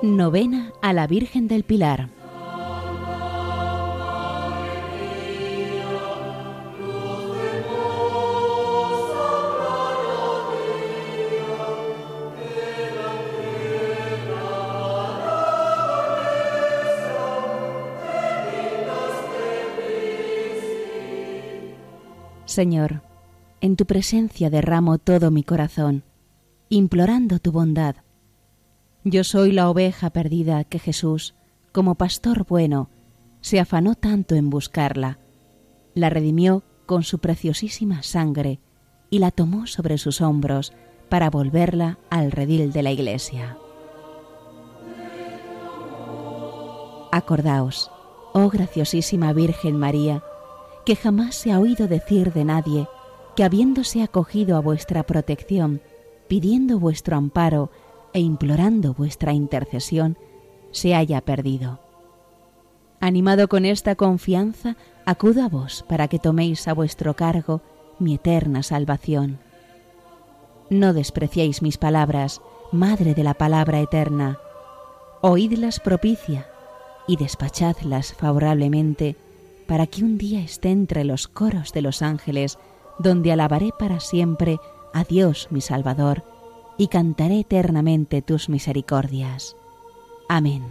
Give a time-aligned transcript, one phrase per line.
[0.00, 2.08] Novena a la Virgen del Pilar.
[22.44, 23.02] Señor,
[23.60, 26.04] en tu presencia derramo todo mi corazón,
[26.68, 27.96] implorando tu bondad
[29.10, 31.34] yo soy la oveja perdida que Jesús,
[31.72, 32.90] como pastor bueno,
[33.40, 35.18] se afanó tanto en buscarla,
[35.94, 38.60] la redimió con su preciosísima sangre
[39.10, 40.72] y la tomó sobre sus hombros
[41.08, 43.56] para volverla al redil de la iglesia.
[47.10, 47.90] Acordaos,
[48.34, 50.22] oh graciosísima Virgen María,
[50.84, 52.88] que jamás se ha oído decir de nadie
[53.34, 55.80] que habiéndose acogido a vuestra protección,
[56.26, 57.70] pidiendo vuestro amparo
[58.12, 60.16] e implorando vuestra intercesión,
[60.70, 61.80] se haya perdido.
[63.00, 64.76] Animado con esta confianza,
[65.06, 67.60] acudo a vos para que toméis a vuestro cargo
[67.98, 69.38] mi eterna salvación.
[70.70, 74.38] No despreciéis mis palabras, Madre de la palabra eterna.
[75.22, 76.46] Oídlas propicia
[77.06, 79.16] y despachadlas favorablemente
[79.66, 82.58] para que un día esté entre los coros de los ángeles,
[82.98, 84.58] donde alabaré para siempre
[84.92, 86.22] a Dios mi Salvador
[86.78, 89.56] y cantaré eternamente tus misericordias.
[90.28, 90.64] Amén.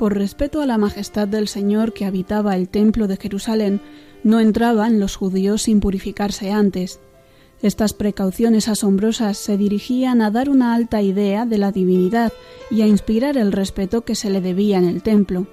[0.00, 3.82] Por respeto a la majestad del Señor que habitaba el templo de Jerusalén,
[4.24, 7.00] no entraban los judíos sin purificarse antes.
[7.60, 12.32] Estas precauciones asombrosas se dirigían a dar una alta idea de la divinidad
[12.70, 15.48] y a inspirar el respeto que se le debía en el templo.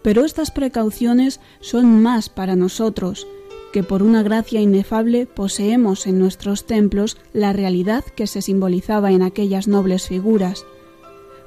[0.00, 3.26] Pero estas precauciones son más para nosotros,
[3.70, 9.20] que por una gracia inefable poseemos en nuestros templos la realidad que se simbolizaba en
[9.20, 10.64] aquellas nobles figuras.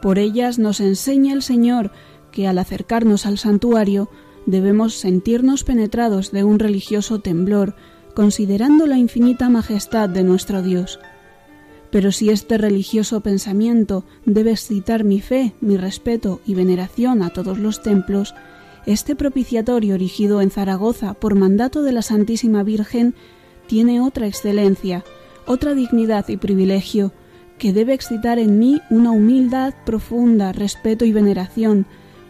[0.00, 1.90] Por ellas nos enseña el Señor
[2.30, 4.08] que al acercarnos al santuario
[4.46, 7.74] debemos sentirnos penetrados de un religioso temblor,
[8.14, 10.98] considerando la infinita majestad de nuestro Dios.
[11.90, 17.58] Pero si este religioso pensamiento debe excitar mi fe, mi respeto y veneración a todos
[17.58, 18.34] los templos,
[18.86, 23.14] este propiciatorio erigido en Zaragoza por mandato de la Santísima Virgen
[23.66, 25.04] tiene otra excelencia,
[25.46, 27.12] otra dignidad y privilegio,
[27.58, 31.86] que debe excitar en mí una humildad profunda, respeto y veneración,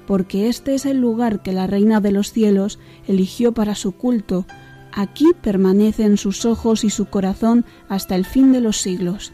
[0.06, 4.46] porque este es el lugar que la Reina de los cielos eligió para su culto.
[4.92, 9.32] Aquí permanecen sus ojos y su corazón hasta el fin de los siglos.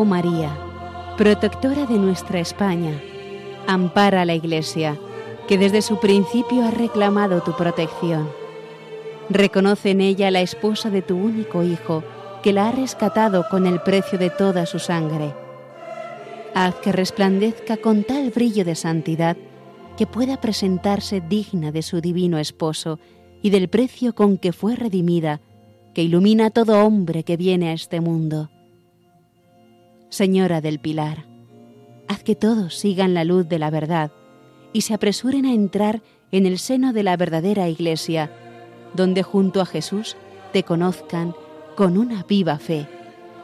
[0.00, 0.56] Oh María,
[1.16, 3.02] protectora de nuestra España,
[3.66, 4.96] ampara a la Iglesia,
[5.48, 8.30] que desde su principio ha reclamado tu protección.
[9.28, 12.04] Reconoce en ella la esposa de tu único Hijo,
[12.44, 15.34] que la ha rescatado con el precio de toda su sangre.
[16.54, 19.36] Haz que resplandezca con tal brillo de santidad
[19.96, 23.00] que pueda presentarse digna de su divino esposo
[23.42, 25.40] y del precio con que fue redimida,
[25.92, 28.48] que ilumina a todo hombre que viene a este mundo.
[30.10, 31.26] Señora del Pilar,
[32.08, 34.10] haz que todos sigan la luz de la verdad
[34.72, 36.00] y se apresuren a entrar
[36.32, 38.30] en el seno de la verdadera Iglesia,
[38.94, 40.16] donde junto a Jesús
[40.52, 41.34] te conozcan
[41.76, 42.88] con una viva fe,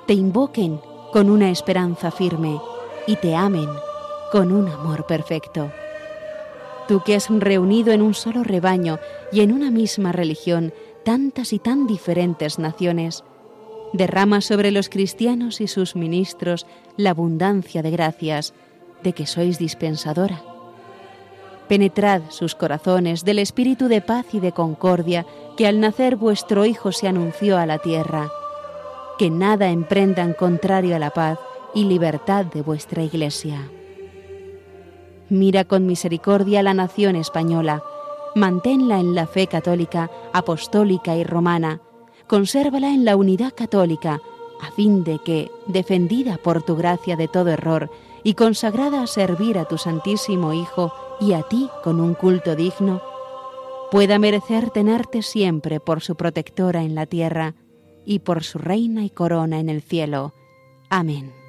[0.07, 0.81] te invoquen
[1.13, 2.59] con una esperanza firme
[3.07, 3.69] y te amen
[4.33, 5.71] con un amor perfecto.
[6.89, 8.99] Tú que has reunido en un solo rebaño
[9.33, 10.73] y en una misma religión
[11.05, 13.23] tantas y tan diferentes naciones,
[13.95, 18.53] derrama sobre los cristianos y sus ministros la abundancia de gracias
[19.05, 20.43] de que sois dispensadora.
[21.69, 25.25] Penetrad sus corazones del espíritu de paz y de concordia
[25.57, 28.31] que al nacer vuestro Hijo se anunció a la tierra.
[29.17, 31.39] Que nada emprendan contrario a la paz
[31.73, 33.71] y libertad de vuestra Iglesia.
[35.29, 37.83] Mira con misericordia la nación española,
[38.35, 41.81] manténla en la fe católica, apostólica y romana,
[42.27, 44.21] consérvala en la unidad católica,
[44.61, 47.91] a fin de que, defendida por tu gracia de todo error
[48.23, 53.03] y consagrada a servir a tu Santísimo Hijo y a ti con un culto digno,
[53.91, 57.55] pueda merecer tenerte siempre por su protectora en la tierra
[58.05, 60.33] y por su reina y corona en el cielo.
[60.91, 61.44] Amén.